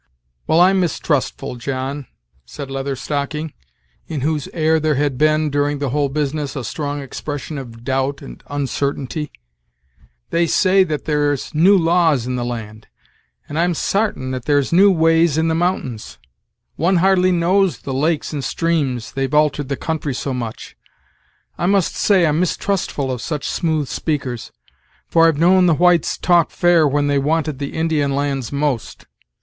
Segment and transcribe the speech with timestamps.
[0.47, 2.07] "Well, I'm mistrustful, John,"
[2.43, 3.53] said Leather Stocking,
[4.07, 8.19] in whose air there had been, during the whole business, a strong expression of doubt
[8.23, 9.31] and uncertainty.
[10.31, 12.87] "They say that there's new laws in the land,
[13.47, 16.17] and I'm sartin that there's new ways in the mountains.
[16.77, 20.75] One hardly knows the lakes and streams, they've altered the country so much.
[21.59, 24.51] I must say I'm mistrustful of such smooth speakers;
[25.05, 29.05] for I've known the whites talk fair when they wanted the Indian lands most.